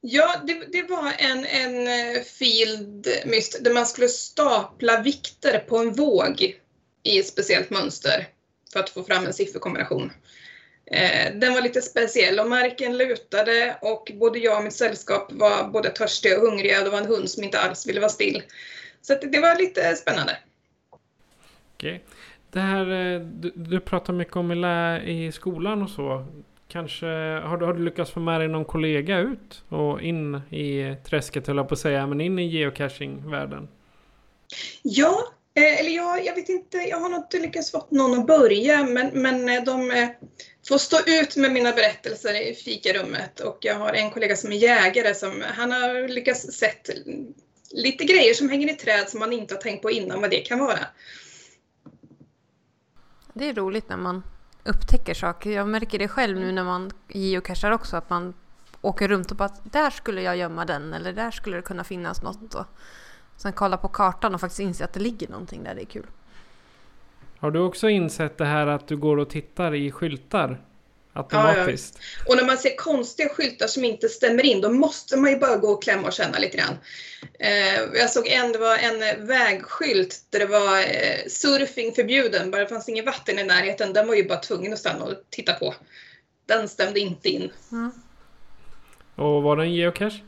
Ja, 0.00 0.34
det, 0.44 0.72
det 0.72 0.82
var 0.82 1.12
en, 1.18 1.44
en 1.44 1.86
eh, 1.86 2.22
field 2.22 3.08
myst 3.26 3.64
där 3.64 3.74
man 3.74 3.86
skulle 3.86 4.08
stapla 4.08 5.02
vikter 5.02 5.58
på 5.58 5.78
en 5.78 5.92
våg 5.92 6.56
i 7.02 7.18
ett 7.18 7.26
speciellt 7.26 7.70
mönster 7.70 8.28
för 8.72 8.80
att 8.80 8.90
få 8.90 9.02
fram 9.02 9.26
en 9.26 9.32
sifferkombination. 9.32 10.12
Eh, 10.90 11.34
den 11.34 11.54
var 11.54 11.60
lite 11.60 11.82
speciell 11.82 12.40
och 12.40 12.48
marken 12.48 12.96
lutade 12.96 13.76
och 13.82 14.12
både 14.14 14.38
jag 14.38 14.58
och 14.58 14.64
mitt 14.64 14.72
sällskap 14.72 15.32
var 15.32 15.68
både 15.68 15.88
törstiga 15.90 16.36
och 16.36 16.48
hungriga 16.48 16.78
och 16.78 16.84
det 16.84 16.90
var 16.90 16.98
en 16.98 17.06
hund 17.06 17.30
som 17.30 17.44
inte 17.44 17.58
alls 17.58 17.86
ville 17.86 18.00
vara 18.00 18.10
still. 18.10 18.42
Så 19.02 19.14
det, 19.14 19.40
var 19.40 19.58
lite 19.58 19.96
spännande. 19.96 20.36
Okej. 21.74 22.04
Det 22.50 22.60
här, 22.60 23.14
eh, 23.14 23.20
du, 23.20 23.52
du 23.54 23.80
pratar 23.80 24.12
mycket 24.12 24.36
om 24.36 24.52
i 25.06 25.32
skolan 25.32 25.82
och 25.82 25.90
så. 25.90 26.26
Kanske, 26.68 27.06
har 27.44 27.56
du, 27.56 27.66
har 27.66 27.74
du 27.74 27.84
lyckats 27.84 28.10
få 28.10 28.20
med 28.20 28.40
dig 28.40 28.48
någon 28.48 28.64
kollega 28.64 29.18
ut 29.18 29.64
och 29.68 30.02
in 30.02 30.34
i 30.50 30.96
träsket 31.04 31.46
höll 31.46 31.56
jag 31.56 31.68
på 31.68 31.74
att 31.74 31.80
säga, 31.80 32.06
men 32.06 32.20
in 32.20 32.38
i 32.38 32.46
geocaching-världen? 32.46 33.68
Ja, 34.82 35.28
eh, 35.56 35.80
eller 35.80 35.90
jag, 35.90 36.24
jag 36.24 36.34
vet 36.34 36.48
inte, 36.48 36.78
jag 36.78 37.00
har 37.00 37.08
nog 37.08 37.18
inte 37.18 37.38
lyckats 37.38 37.70
få 37.70 37.86
någon 37.90 38.20
att 38.20 38.26
börja 38.26 38.84
men, 38.84 39.22
men 39.22 39.48
eh, 39.48 39.64
de 39.64 39.90
eh, 39.90 40.08
får 40.68 40.78
stå 40.78 40.96
ut 41.06 41.36
med 41.36 41.52
mina 41.52 41.72
berättelser 41.72 42.48
i 42.50 42.54
fikarummet 42.54 43.40
och 43.40 43.58
jag 43.60 43.74
har 43.74 43.92
en 43.92 44.10
kollega 44.10 44.36
som 44.36 44.52
är 44.52 44.56
jägare 44.56 45.14
som 45.14 45.44
han 45.54 45.72
har 45.72 46.08
lyckats 46.08 46.40
sett 46.52 46.90
lite 47.70 48.04
grejer 48.04 48.34
som 48.34 48.48
hänger 48.48 48.70
i 48.70 48.74
träd 48.74 49.08
som 49.08 49.20
man 49.20 49.32
inte 49.32 49.54
har 49.54 49.60
tänkt 49.60 49.82
på 49.82 49.90
innan 49.90 50.20
vad 50.20 50.30
det 50.30 50.40
kan 50.40 50.58
vara. 50.58 50.86
Det 53.34 53.48
är 53.48 53.54
roligt 53.54 53.88
när 53.88 53.96
man 53.96 54.22
upptäcker 54.64 55.14
saker. 55.14 55.50
Jag 55.50 55.68
märker 55.68 55.98
det 55.98 56.08
själv 56.08 56.40
nu 56.40 56.52
när 56.52 56.64
man 56.64 56.90
geocachar 57.08 57.70
också, 57.70 57.96
att 57.96 58.10
man 58.10 58.34
åker 58.80 59.08
runt 59.08 59.30
och 59.30 59.36
bara 59.36 59.56
där 59.64 59.90
skulle 59.90 60.22
jag 60.22 60.36
gömma 60.36 60.64
den 60.64 60.92
eller 60.92 61.12
där 61.12 61.30
skulle 61.30 61.56
det 61.56 61.62
kunna 61.62 61.84
finnas 61.84 62.22
något. 62.22 62.54
Och 62.54 62.66
sen 63.36 63.52
kolla 63.52 63.76
på 63.76 63.88
kartan 63.88 64.34
och 64.34 64.40
faktiskt 64.40 64.60
inse 64.60 64.84
att 64.84 64.92
det 64.92 65.00
ligger 65.00 65.28
någonting 65.28 65.64
där, 65.64 65.74
det 65.74 65.82
är 65.82 65.86
kul. 65.86 66.06
Har 67.38 67.50
du 67.50 67.58
också 67.58 67.88
insett 67.88 68.38
det 68.38 68.44
här 68.44 68.66
att 68.66 68.88
du 68.88 68.96
går 68.96 69.16
och 69.16 69.30
tittar 69.30 69.74
i 69.74 69.90
skyltar? 69.90 70.60
Automatiskt. 71.12 71.98
Ja, 71.98 72.04
ja. 72.18 72.32
Och 72.32 72.36
när 72.36 72.44
man 72.44 72.56
ser 72.56 72.76
konstiga 72.76 73.28
skyltar 73.28 73.66
som 73.66 73.84
inte 73.84 74.08
stämmer 74.08 74.46
in, 74.46 74.60
då 74.60 74.70
måste 74.70 75.16
man 75.16 75.30
ju 75.30 75.38
bara 75.38 75.56
gå 75.56 75.68
och 75.68 75.82
klämma 75.82 76.06
och 76.06 76.12
känna 76.12 76.38
lite 76.38 76.56
grann. 76.56 76.78
Eh, 77.38 77.80
jag 77.94 78.10
såg 78.10 78.26
en, 78.26 78.52
det 78.52 78.58
var 78.58 78.76
en 78.76 79.26
vägskylt 79.26 80.20
där 80.30 80.38
det 80.38 80.46
var 80.46 80.78
eh, 80.78 81.28
surfing 81.28 81.92
förbjuden, 81.92 82.50
bara 82.50 82.60
det 82.60 82.68
fanns 82.68 82.88
inget 82.88 83.06
vatten 83.06 83.38
i 83.38 83.44
närheten. 83.44 83.92
Den 83.92 84.06
var 84.06 84.14
ju 84.14 84.28
bara 84.28 84.38
tvungen 84.38 84.72
att 84.72 84.78
stanna 84.78 85.04
och 85.04 85.14
titta 85.30 85.52
på. 85.52 85.74
Den 86.46 86.68
stämde 86.68 87.00
inte 87.00 87.28
in. 87.28 87.50
Mm. 87.72 87.90
Och 89.14 89.42
var 89.42 89.56
det 89.56 89.62
en 89.62 89.74
geocache? 89.74 90.20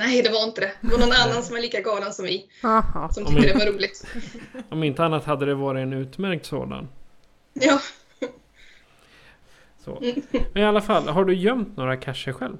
Nej, 0.00 0.22
det 0.22 0.30
var 0.30 0.44
inte 0.44 0.60
det. 0.60 0.72
Det 0.80 0.88
var 0.88 0.98
någon 0.98 1.12
annan 1.12 1.42
som 1.42 1.54
var 1.54 1.60
lika 1.62 1.80
galen 1.80 2.12
som 2.12 2.24
vi. 2.24 2.46
Aha. 2.64 3.08
Som 3.12 3.26
tyckte 3.26 3.46
det 3.46 3.64
var 3.64 3.72
roligt. 3.72 4.06
Om 4.68 4.84
inte 4.84 5.04
annat 5.04 5.24
hade 5.24 5.46
det 5.46 5.54
varit 5.54 5.82
en 5.82 5.92
utmärkt 5.92 6.46
sådan. 6.46 6.88
Ja. 7.52 7.80
Så. 9.84 9.98
Men 10.52 10.62
i 10.62 10.66
alla 10.66 10.80
fall, 10.80 11.08
har 11.08 11.24
du 11.24 11.34
gömt 11.34 11.76
några 11.76 11.96
cacher 11.96 12.32
själv? 12.32 12.56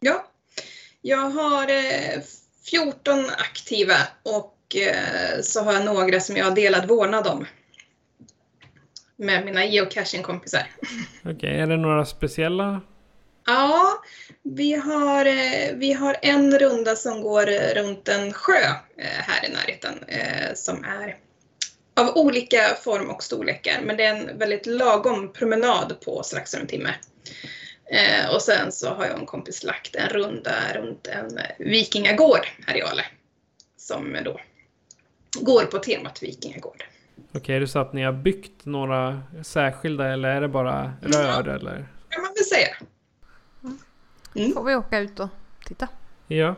Ja, 0.00 0.26
jag 1.02 1.30
har 1.30 1.62
eh, 1.62 2.22
14 2.70 3.18
aktiva 3.38 3.96
och 4.22 4.76
eh, 4.76 5.40
så 5.42 5.64
har 5.64 5.72
jag 5.72 5.84
några 5.84 6.20
som 6.20 6.36
jag 6.36 6.44
har 6.44 6.54
delad 6.54 6.88
vårdnad 6.88 7.26
om. 7.26 7.46
Med 9.16 9.44
mina 9.44 9.64
geocaching-kompisar. 9.64 10.66
Okej, 11.20 11.34
okay, 11.34 11.50
är 11.50 11.66
det 11.66 11.76
några 11.76 12.04
speciella? 12.04 12.80
Ja, 13.46 14.02
vi 14.42 14.72
har, 14.74 15.26
eh, 15.26 15.74
vi 15.74 15.92
har 15.92 16.16
en 16.22 16.58
runda 16.58 16.96
som 16.96 17.22
går 17.22 17.74
runt 17.74 18.08
en 18.08 18.32
sjö 18.32 18.64
eh, 18.98 19.06
här 19.06 19.48
i 19.48 19.52
närheten 19.52 20.04
eh, 20.08 20.54
som 20.54 20.84
är 20.84 21.16
av 22.00 22.16
olika 22.16 22.58
form 22.84 23.10
och 23.10 23.22
storlekar, 23.22 23.80
men 23.84 23.96
det 23.96 24.04
är 24.04 24.14
en 24.14 24.38
väldigt 24.38 24.66
lagom 24.66 25.32
promenad 25.32 25.96
på 26.04 26.22
strax 26.22 26.54
över 26.54 26.62
en 26.62 26.68
timme. 26.68 26.94
Eh, 27.90 28.34
och 28.34 28.42
sen 28.42 28.72
så 28.72 28.88
har 28.88 29.06
jag 29.06 29.18
en 29.18 29.26
kompis 29.26 29.64
lagt 29.64 29.94
en 29.96 30.08
runda 30.08 30.54
runt 30.74 31.06
en 31.06 31.38
vikingagård 31.58 32.46
här 32.66 32.76
i 32.76 32.82
Ale. 32.82 33.02
Som 33.76 34.16
då 34.24 34.40
går 35.40 35.62
på 35.62 35.78
temat 35.78 36.22
vikingagård. 36.22 36.84
Okej, 37.34 37.56
är 37.56 37.60
det 37.60 37.68
så 37.68 37.78
att 37.78 37.92
ni 37.92 38.02
har 38.02 38.12
byggt 38.12 38.64
några 38.64 39.22
särskilda 39.44 40.12
eller 40.12 40.28
är 40.28 40.40
det 40.40 40.48
bara 40.48 40.92
rör? 41.02 41.44
Ja, 41.46 41.54
eller? 41.54 41.88
kan 42.08 42.22
man 42.22 42.32
väl 42.34 42.44
säga. 42.44 42.76
Mm. 44.36 44.52
Får 44.52 44.64
vi 44.64 44.74
åka 44.74 44.98
ut 44.98 45.20
och 45.20 45.28
titta. 45.66 45.88
Ja. 46.26 46.54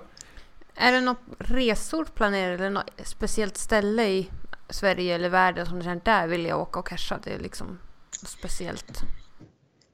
Är 0.75 0.93
det 0.93 1.01
något 1.01 1.21
resor 1.39 2.05
planerade 2.05 2.55
eller 2.55 2.71
något 2.71 2.91
speciellt 3.05 3.57
ställe 3.57 4.09
i 4.09 4.31
Sverige 4.71 5.15
eller 5.15 5.29
världen 5.29 5.67
som 5.67 5.79
du 5.79 5.85
känner 5.85 6.01
där 6.05 6.27
vill 6.27 6.47
jag 6.47 6.61
åka 6.61 6.79
och 6.79 6.89
casha? 6.89 7.19
Det 7.25 7.31
är 7.31 7.39
liksom 7.39 7.79
speciellt. 8.11 9.03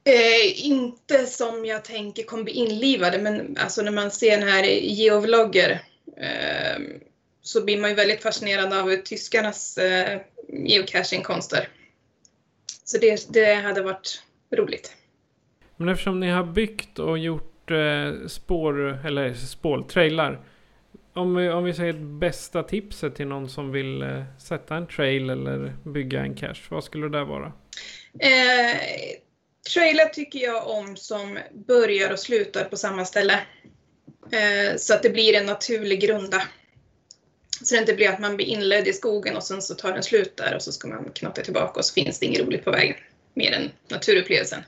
Eh, 0.04 0.66
inte 0.66 1.26
som 1.26 1.64
jag 1.64 1.84
tänker 1.84 2.22
kommer 2.22 2.44
bli 2.44 2.52
inlivade, 2.52 3.18
men 3.18 3.56
alltså 3.58 3.82
när 3.82 3.92
man 3.92 4.10
ser 4.10 4.38
den 4.38 4.48
här 4.48 4.64
geovlogger 4.64 5.70
eh, 6.16 6.82
så 7.42 7.64
blir 7.64 7.80
man 7.80 7.90
ju 7.90 7.96
väldigt 7.96 8.22
fascinerad 8.22 8.72
av 8.72 8.96
tyskarnas 8.96 9.78
eh, 9.78 10.20
geocaching-konster. 10.48 11.68
Så 12.84 12.98
det, 12.98 13.32
det 13.32 13.54
hade 13.54 13.82
varit 13.82 14.22
roligt. 14.50 14.96
Men 15.76 15.88
eftersom 15.88 16.20
ni 16.20 16.30
har 16.30 16.44
byggt 16.44 16.98
och 16.98 17.18
gjort 17.18 17.53
eh, 17.70 18.26
spår, 18.26 19.06
eller 19.06 19.34
spårtrailar 19.34 20.40
om 21.14 21.36
vi, 21.36 21.48
om 21.48 21.64
vi 21.64 21.74
säger 21.74 21.92
bästa 21.92 22.62
tipset 22.62 23.14
till 23.14 23.26
någon 23.26 23.48
som 23.48 23.72
vill 23.72 24.02
eh, 24.02 24.22
sätta 24.38 24.76
en 24.76 24.86
trail 24.86 25.30
eller 25.30 25.76
bygga 25.84 26.20
en 26.20 26.34
cache, 26.34 26.62
vad 26.68 26.84
skulle 26.84 27.08
det 27.08 27.24
vara? 27.24 27.52
Eh, 28.18 28.76
trailer 29.74 30.04
tycker 30.04 30.38
jag 30.38 30.68
om 30.68 30.96
som 30.96 31.38
börjar 31.52 32.12
och 32.12 32.18
slutar 32.18 32.64
på 32.64 32.76
samma 32.76 33.04
ställe. 33.04 33.40
Eh, 34.32 34.76
så 34.76 34.94
att 34.94 35.02
det 35.02 35.10
blir 35.10 35.34
en 35.34 35.46
naturlig 35.46 36.00
grunda. 36.00 36.42
Så 37.62 37.74
det 37.74 37.80
inte 37.80 37.94
blir 37.94 38.08
att 38.08 38.20
man 38.20 38.36
blir 38.36 38.46
inledd 38.46 38.88
i 38.88 38.92
skogen 38.92 39.36
och 39.36 39.42
sen 39.42 39.62
så 39.62 39.74
tar 39.74 39.92
den 39.92 40.02
slut 40.02 40.36
där 40.36 40.54
och 40.54 40.62
så 40.62 40.72
ska 40.72 40.88
man 40.88 41.10
knata 41.14 41.42
tillbaka 41.42 41.78
och 41.80 41.84
så 41.84 41.94
finns 41.94 42.18
det 42.18 42.26
inget 42.26 42.40
roligt 42.40 42.64
på 42.64 42.70
vägen. 42.70 42.96
Mer 43.34 43.52
än 43.52 43.70
naturupplevelsen. 43.88 44.62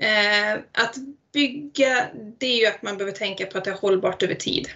Eh, 0.00 0.52
att 0.72 0.94
bygga, 1.36 2.06
det 2.38 2.46
är 2.46 2.60
ju 2.60 2.66
att 2.66 2.82
man 2.82 2.96
behöver 2.96 3.16
tänka 3.18 3.46
på 3.46 3.58
att 3.58 3.64
det 3.64 3.70
är 3.70 3.74
hållbart 3.74 4.22
över 4.22 4.34
tid 4.34 4.68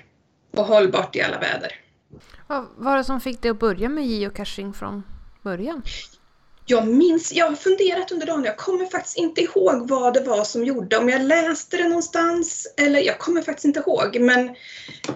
och 0.57 0.65
hållbart 0.65 1.17
i 1.17 1.21
alla 1.23 1.39
väder. 1.39 1.73
Vad 2.47 2.67
var 2.77 2.97
det 2.97 3.05
som 3.05 3.21
fick 3.21 3.43
dig 3.43 3.51
att 3.51 3.59
börja 3.59 3.89
med 3.89 4.07
geocaching 4.07 4.73
från 4.75 5.03
början? 5.43 5.83
Jag 6.67 6.87
minns, 6.87 7.33
jag 7.33 7.47
har 7.47 7.57
funderat 7.57 8.13
under 8.13 8.27
dagen, 8.27 8.45
jag 8.45 8.57
kommer 8.57 8.87
faktiskt 8.87 9.19
inte 9.19 9.41
ihåg 9.41 9.89
vad 9.89 10.15
det 10.15 10.21
var 10.21 10.45
som 10.45 10.65
gjorde, 10.65 10.97
om 10.97 11.09
jag 11.09 11.23
läste 11.23 11.77
det 11.77 11.89
någonstans 11.89 12.75
eller 12.77 13.01
jag 13.01 13.19
kommer 13.19 13.43
faktiskt 13.43 13.65
inte 13.65 13.81
ihåg. 13.81 14.21
Men 14.21 14.49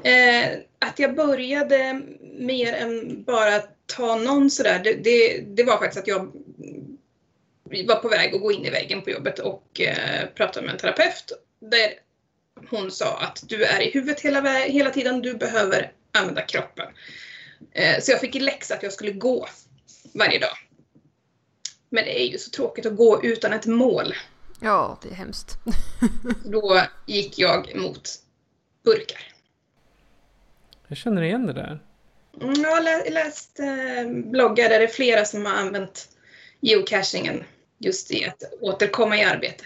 eh, 0.03 0.59
att 0.79 0.99
jag 0.99 1.15
började 1.15 2.01
mer 2.39 2.73
än 2.73 3.25
bara 3.25 3.59
ta 3.87 4.17
någon 4.17 4.51
sådär, 4.51 4.81
det, 4.85 4.93
det, 4.93 5.45
det 5.57 5.65
var 5.65 5.79
faktiskt 5.79 5.99
att 5.99 6.09
jag 6.09 6.33
var 7.83 7.97
på 7.97 8.09
väg 8.09 8.35
att 8.35 8.41
gå 8.41 8.53
in 8.53 8.65
i 8.65 8.71
väggen 8.71 9.03
på 9.03 9.11
jobbet 9.11 9.39
och 9.39 9.81
eh, 9.81 10.27
pratade 10.35 10.67
med 10.67 10.73
en 10.73 10.81
terapeut 10.81 11.33
där 11.61 11.95
hon 12.71 12.91
sa 12.91 13.19
att 13.19 13.45
du 13.49 13.65
är 13.65 13.81
i 13.81 13.91
huvudet 13.91 14.21
hela, 14.21 14.53
hela 14.53 14.91
tiden, 14.91 15.23
du 15.23 15.35
behöver 15.35 15.93
använda 16.13 16.43
kroppen. 16.43 16.87
Eh, 17.73 18.01
så 18.01 18.11
jag 18.11 18.21
fick 18.21 18.37
i 18.37 18.41
läxa 18.41 18.75
att 18.75 18.83
jag 18.83 18.93
skulle 18.93 19.13
gå 19.13 19.49
varje 20.15 20.39
dag. 20.39 20.57
Men 21.91 22.05
det 22.05 22.21
är 22.23 22.27
ju 22.27 22.39
så 22.39 22.51
tråkigt 22.51 22.87
att 22.87 22.97
gå 22.97 23.25
utan 23.25 23.53
ett 23.53 23.67
mål. 23.67 24.15
Ja, 24.61 24.99
det 25.03 25.09
är 25.09 25.15
hemskt. 25.15 25.51
Då 26.45 26.81
gick 27.07 27.39
jag 27.39 27.77
mot 27.77 28.11
burkar. 28.85 29.21
Jag 30.89 30.99
känner 30.99 31.23
igen 31.23 31.47
det 31.47 31.53
där. 31.53 31.81
Mm, 32.43 32.63
Jag 32.63 32.71
har 32.71 33.11
läst 33.11 33.61
eh, 33.61 34.11
bloggar 34.31 34.69
där 34.69 34.79
det 34.79 34.85
är 34.85 34.89
flera 34.89 35.25
som 35.25 35.47
har 35.47 35.53
använt 35.53 36.09
geocachingen 36.61 37.45
just 37.85 38.11
i 38.11 38.25
att 38.25 38.43
återkomma 38.61 39.17
i 39.17 39.25
arbete. 39.25 39.65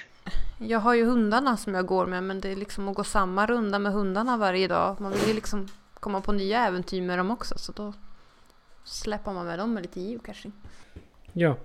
Jag 0.59 0.79
har 0.79 0.95
ju 0.95 1.05
hundarna 1.05 1.57
som 1.57 1.75
jag 1.75 1.87
går 1.87 2.07
med 2.07 2.23
men 2.23 2.41
det 2.41 2.53
är 2.53 2.57
liksom 2.57 2.89
att 2.89 2.95
gå 2.95 3.05
samma 3.05 3.47
runda 3.47 3.79
med 3.79 3.93
hundarna 3.93 4.37
varje 4.37 4.69
dag. 4.69 5.01
Man 5.01 5.13
vill 5.13 5.29
ju 5.29 5.35
liksom 5.35 5.69
komma 5.95 6.21
på 6.21 6.33
nya 6.33 6.67
äventyr 6.67 7.03
med 7.03 7.19
dem 7.19 7.31
också 7.31 7.59
så 7.59 7.73
då 7.73 7.93
släpper 8.85 9.33
man 9.33 9.47
med 9.47 9.59
dem 9.59 9.75
med 9.75 9.83
lite 9.83 10.01
geocaching. 10.01 10.53
Ja. 11.33 11.57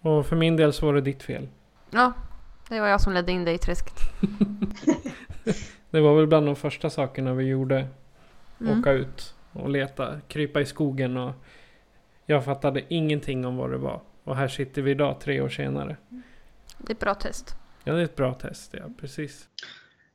Och 0.00 0.26
för 0.26 0.36
min 0.36 0.56
del 0.56 0.72
så 0.72 0.86
var 0.86 0.94
det 0.94 1.00
ditt 1.00 1.22
fel. 1.22 1.48
Ja, 1.90 2.12
det 2.68 2.80
var 2.80 2.88
jag 2.88 3.00
som 3.00 3.12
ledde 3.12 3.32
in 3.32 3.44
dig 3.44 3.54
i 3.54 3.58
träsket. 3.58 3.94
Det 5.90 6.00
var 6.00 6.16
väl 6.16 6.26
bland 6.26 6.46
de 6.46 6.56
första 6.56 6.90
sakerna 6.90 7.34
vi 7.34 7.44
gjorde. 7.44 7.86
Mm. 8.60 8.80
Åka 8.80 8.92
ut 8.92 9.34
och 9.52 9.68
leta, 9.68 10.20
krypa 10.28 10.60
i 10.60 10.66
skogen 10.66 11.16
och 11.16 11.32
jag 12.26 12.44
fattade 12.44 12.82
ingenting 12.88 13.46
om 13.46 13.56
vad 13.56 13.70
det 13.70 13.76
var. 13.76 14.00
Och 14.30 14.36
här 14.36 14.48
sitter 14.48 14.82
vi 14.82 14.90
idag, 14.90 15.20
tre 15.20 15.40
år 15.40 15.48
senare. 15.48 15.96
Det 16.78 16.90
är 16.90 16.94
ett 16.94 17.00
bra 17.00 17.14
test. 17.14 17.54
Ja, 17.84 17.92
det 17.92 18.00
är 18.00 18.04
ett 18.04 18.16
bra 18.16 18.34
test, 18.34 18.70
ja 18.72 18.90
precis. 19.00 19.48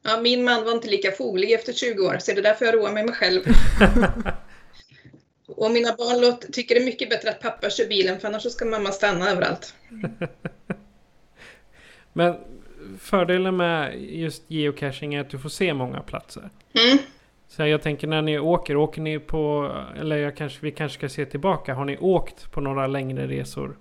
Ja, 0.01 0.19
min 0.21 0.43
man 0.43 0.65
var 0.65 0.71
inte 0.71 0.87
lika 0.87 1.11
foglig 1.11 1.51
efter 1.51 1.73
20 1.73 2.07
år 2.07 2.17
så 2.19 2.31
det 2.31 2.37
är 2.37 2.43
därför 2.43 2.65
jag 2.65 2.75
roar 2.75 2.91
mig 2.91 3.05
med 3.05 3.15
själv. 3.15 3.41
Och 5.47 5.71
mina 5.71 5.95
barn 5.95 6.37
tycker 6.51 6.75
det 6.75 6.81
är 6.81 6.85
mycket 6.85 7.09
bättre 7.09 7.29
att 7.29 7.41
pappa 7.41 7.69
kör 7.69 7.87
bilen 7.87 8.19
för 8.19 8.27
annars 8.27 8.43
så 8.43 8.49
ska 8.49 8.65
mamma 8.65 8.91
stanna 8.91 9.29
överallt. 9.29 9.75
Men 12.13 12.35
fördelen 12.99 13.57
med 13.57 14.01
just 14.01 14.43
geocaching 14.47 15.13
är 15.13 15.21
att 15.21 15.29
du 15.29 15.39
får 15.39 15.49
se 15.49 15.73
många 15.73 15.99
platser. 15.99 16.49
Mm. 16.73 16.97
Så 17.47 17.65
jag 17.65 17.81
tänker 17.81 18.07
när 18.07 18.21
ni 18.21 18.39
åker, 18.39 18.75
åker 18.75 19.01
ni 19.01 19.19
på, 19.19 19.71
eller 19.99 20.17
jag 20.17 20.37
kanske, 20.37 20.59
vi 20.61 20.71
kanske 20.71 20.97
ska 20.97 21.09
se 21.09 21.25
tillbaka. 21.25 21.73
Har 21.73 21.85
ni 21.85 21.97
åkt 21.97 22.51
på 22.51 22.61
några 22.61 22.87
längre 22.87 23.27
resor? 23.27 23.77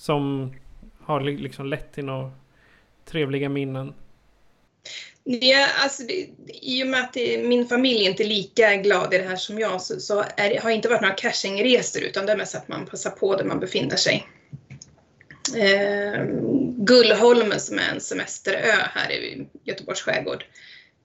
Som 0.00 0.54
har 1.00 1.20
li- 1.20 1.36
liksom 1.36 1.66
lett 1.66 1.92
till 1.92 2.04
några 2.04 2.32
trevliga 3.04 3.48
minnen? 3.48 3.94
Ja, 5.24 5.66
alltså, 5.82 6.02
det, 6.02 6.28
I 6.62 6.84
och 6.84 6.86
med 6.86 7.00
att 7.00 7.12
det, 7.12 7.48
min 7.48 7.66
familj 7.66 8.04
inte 8.04 8.22
är 8.22 8.26
lika 8.26 8.76
glad 8.76 9.14
i 9.14 9.18
det 9.18 9.28
här 9.28 9.36
som 9.36 9.58
jag 9.58 9.82
så, 9.82 10.00
så 10.00 10.24
är, 10.36 10.60
har 10.60 10.70
det 10.70 10.76
inte 10.76 10.88
varit 10.88 11.00
några 11.00 11.14
cachingresor 11.14 12.02
utan 12.02 12.26
det 12.26 12.32
är 12.32 12.36
mest 12.36 12.54
att 12.54 12.68
man 12.68 12.86
passar 12.86 13.10
på 13.10 13.36
där 13.36 13.44
man 13.44 13.60
befinner 13.60 13.96
sig. 13.96 14.26
Eh, 15.56 16.24
Gullholmen 16.76 17.60
som 17.60 17.78
är 17.78 17.94
en 17.94 18.00
semesterö 18.00 18.72
här 18.94 19.10
i 19.12 19.46
Göteborgs 19.64 20.00
skärgård 20.00 20.44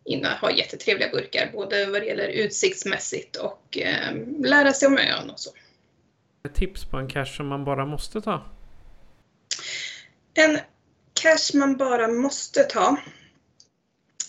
inne 0.05 0.27
har 0.27 0.51
jättetrevliga 0.51 1.09
burkar 1.09 1.49
både 1.53 1.85
vad 1.85 2.01
det 2.01 2.05
gäller 2.05 2.27
utsiktsmässigt 2.27 3.35
och 3.35 3.77
eh, 3.77 4.15
lära 4.39 4.73
sig 4.73 4.87
om 4.87 4.97
ön 4.97 5.29
och 5.29 5.39
så. 5.39 5.49
Ett 6.45 6.55
tips 6.55 6.85
på 6.85 6.97
en 6.97 7.07
cache 7.07 7.33
som 7.37 7.47
man 7.47 7.65
bara 7.65 7.85
måste 7.85 8.21
ta? 8.21 8.54
En 10.37 10.59
cash 11.13 11.53
man 11.53 11.77
bara 11.77 12.07
måste 12.07 12.63
ta. 12.63 12.97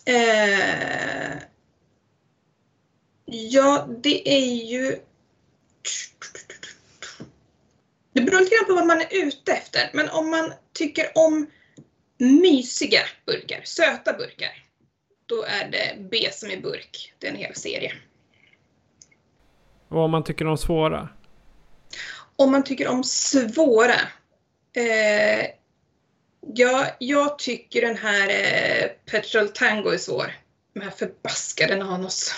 Eh, 0.05 1.39
ja, 3.25 3.89
det 4.03 4.29
är 4.29 4.65
ju... 4.65 4.99
Det 8.13 8.21
beror 8.21 8.41
lite 8.41 8.55
grann 8.55 8.67
på 8.67 8.75
vad 8.75 8.87
man 8.87 9.01
är 9.01 9.27
ute 9.27 9.53
efter. 9.53 9.91
Men 9.93 10.09
om 10.09 10.31
man 10.31 10.53
tycker 10.73 11.11
om 11.15 11.47
mysiga 12.19 13.01
burkar, 13.27 13.61
söta 13.65 14.13
burkar, 14.13 14.65
då 15.27 15.43
är 15.43 15.71
det 15.71 16.09
B 16.11 16.29
som 16.33 16.51
i 16.51 16.61
burk. 16.61 17.15
Det 17.19 17.27
är 17.27 17.31
en 17.31 17.39
hel 17.39 17.55
serie. 17.55 17.93
Och 19.89 20.01
om 20.01 20.11
man 20.11 20.25
tycker 20.25 20.47
om 20.47 20.59
svåra? 20.59 21.09
Om 22.37 22.51
man 22.51 22.65
tycker 22.65 22.89
om 22.89 23.05
svåra. 23.05 24.01
Eh, 24.73 25.47
ja, 26.55 26.87
jag 26.99 27.39
tycker 27.39 27.81
den 27.81 27.97
här 27.97 28.29
eh, 28.29 28.89
Petrol 29.11 29.49
Tango 29.49 29.91
är 29.91 29.99
svår. 29.99 30.33
De 30.75 30.81
här 30.81 30.91
förbaskade 30.91 31.77
nanos. 31.77 32.35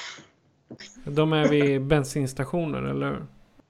De 1.05 1.33
är 1.33 1.49
vid 1.49 1.83
bensinstationer, 1.83 2.83
eller 2.83 3.07
hur? 3.07 3.27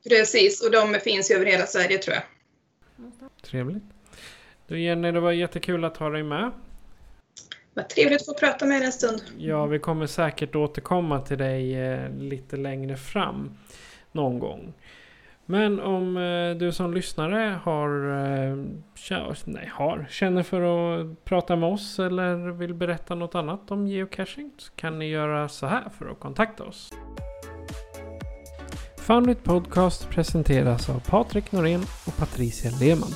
Precis, 0.09 0.64
och 0.64 0.70
de 0.72 1.01
finns 1.01 1.31
ju 1.31 1.35
över 1.35 1.46
hela 1.46 1.66
Sverige 1.66 1.98
tror 1.98 2.14
jag. 2.14 2.24
Trevligt. 3.42 3.83
Du 4.66 4.81
Jenny, 4.81 5.12
det 5.12 5.20
var 5.20 5.33
jättekul 5.33 5.85
att 5.85 5.96
ha 5.96 6.11
dig 6.11 6.22
med. 6.22 6.51
Vad 7.74 7.88
trevligt 7.88 8.20
att 8.20 8.27
få 8.27 8.35
prata 8.35 8.66
med 8.66 8.83
er 8.83 8.85
en 8.85 8.92
stund. 8.92 9.22
Ja, 9.38 9.66
vi 9.66 9.79
kommer 9.79 10.07
säkert 10.07 10.57
återkomma 10.57 11.20
till 11.20 11.38
dig 11.38 11.74
eh, 11.74 12.11
lite 12.11 12.57
längre 12.57 12.96
fram. 12.96 13.59
Någon 14.12 14.38
gång. 14.38 14.74
Men 15.51 15.81
om 15.81 16.17
eh, 16.17 16.57
du 16.57 16.73
som 16.73 16.95
lyssnare 16.95 17.61
har, 17.63 17.89
eh, 17.89 18.57
nej, 19.45 19.71
har, 19.73 20.07
känner 20.11 20.43
för 20.43 20.63
att 20.63 21.25
prata 21.25 21.57
med 21.57 21.69
oss 21.69 21.99
eller 21.99 22.51
vill 22.51 22.75
berätta 22.75 23.15
något 23.15 23.35
annat 23.35 23.71
om 23.71 23.87
geocaching 23.87 24.51
så 24.59 24.73
kan 24.73 24.99
ni 24.99 25.09
göra 25.09 25.49
så 25.49 25.67
här 25.67 25.85
för 25.99 26.11
att 26.11 26.21
kontakta 26.21 26.65
oss. 26.65 26.93
Foundit 28.97 29.45
Podcast 29.45 30.11
presenteras 30.11 30.91
av 30.91 31.11
Patrik 31.11 31.53
Norén 31.53 31.83
och 32.07 32.17
Patricia 32.17 32.71
Lehmann. 32.81 33.13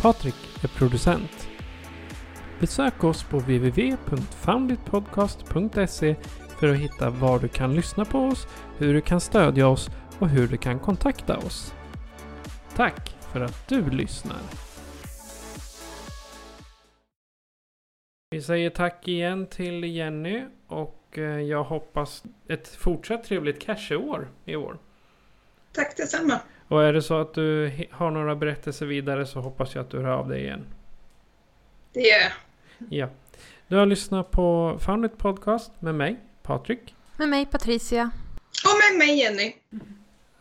Patrik 0.00 0.64
är 0.64 0.68
producent. 0.68 1.48
Besök 2.60 3.04
oss 3.04 3.24
på 3.24 3.38
www.founditpodcast.se 3.38 6.16
för 6.60 6.68
att 6.68 6.78
hitta 6.78 7.10
var 7.10 7.38
du 7.38 7.48
kan 7.48 7.74
lyssna 7.74 8.04
på 8.04 8.18
oss, 8.18 8.46
hur 8.78 8.94
du 8.94 9.00
kan 9.00 9.20
stödja 9.20 9.68
oss 9.68 9.90
och 10.22 10.28
hur 10.28 10.48
du 10.48 10.56
kan 10.56 10.78
kontakta 10.78 11.38
oss. 11.38 11.74
Tack 12.76 13.16
för 13.32 13.40
att 13.40 13.68
du 13.68 13.90
lyssnar. 13.90 14.38
Vi 18.30 18.42
säger 18.42 18.70
tack 18.70 19.08
igen 19.08 19.46
till 19.46 19.84
Jenny 19.84 20.44
och 20.66 21.04
eh, 21.12 21.22
jag 21.22 21.64
hoppas 21.64 22.22
ett 22.48 22.68
fortsatt 22.68 23.24
trevligt 23.24 23.62
casheår 23.62 24.28
i 24.44 24.56
år. 24.56 24.78
Tack 25.72 25.96
detsamma. 25.96 26.40
Och 26.68 26.82
är 26.82 26.92
det 26.92 27.02
så 27.02 27.20
att 27.20 27.34
du 27.34 27.72
har 27.90 28.10
några 28.10 28.36
berättelser 28.36 28.86
vidare 28.86 29.26
så 29.26 29.40
hoppas 29.40 29.74
jag 29.74 29.82
att 29.82 29.90
du 29.90 30.00
hör 30.00 30.12
av 30.12 30.28
dig 30.28 30.42
igen. 30.42 30.64
Det 31.92 32.00
gör 32.00 32.20
jag. 32.20 32.32
Ja. 32.90 33.08
Du 33.68 33.76
har 33.76 33.86
lyssnat 33.86 34.30
på 34.30 34.78
Foundit 34.80 35.18
Podcast 35.18 35.72
med 35.78 35.94
mig, 35.94 36.16
Patrik. 36.42 36.94
Med 37.16 37.28
mig 37.28 37.46
Patricia. 37.46 38.10
Och 38.64 38.92
med 38.92 38.98
mig 38.98 39.18
Jenny. 39.18 39.54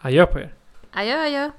Adjö 0.03 0.25
på 0.25 0.39
er. 0.39 0.49
Adjö 0.93 1.17
adjö. 1.25 1.51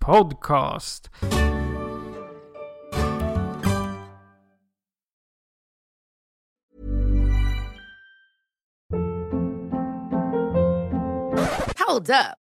Podcast. 0.00 1.10
Hold 11.78 12.10
up. 12.10 12.47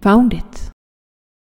found 0.00 0.32
it. 0.32 0.49